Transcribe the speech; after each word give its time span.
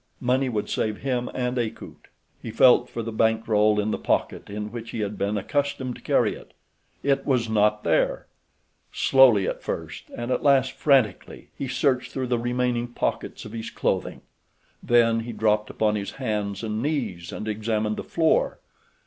Money 0.19 0.49
would 0.49 0.67
save 0.67 1.01
him 1.01 1.29
and 1.31 1.59
Akut! 1.59 2.07
He 2.41 2.49
felt 2.49 2.89
for 2.89 3.03
the 3.03 3.11
bank 3.11 3.47
roll 3.47 3.79
in 3.79 3.91
the 3.91 3.99
pocket 3.99 4.49
in 4.49 4.71
which 4.71 4.89
he 4.89 5.01
had 5.01 5.15
been 5.15 5.37
accustomed 5.37 5.95
to 5.95 6.01
carry 6.01 6.33
it. 6.33 6.55
It 7.03 7.23
was 7.23 7.47
not 7.47 7.83
there! 7.83 8.25
Slowly 8.91 9.47
at 9.47 9.61
first 9.61 10.05
and 10.17 10.31
at 10.31 10.41
last 10.41 10.71
frantically 10.71 11.49
he 11.55 11.67
searched 11.67 12.11
through 12.11 12.29
the 12.33 12.39
remaining 12.39 12.87
pockets 12.87 13.45
of 13.45 13.51
his 13.51 13.69
clothing. 13.69 14.21
Then 14.81 15.19
he 15.19 15.33
dropped 15.33 15.69
upon 15.69 15.93
his 15.95 16.13
hands 16.13 16.63
and 16.63 16.81
knees 16.81 17.31
and 17.31 17.47
examined 17.47 17.97
the 17.97 18.03
floor. 18.03 18.57